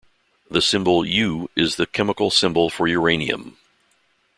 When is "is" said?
1.55-1.75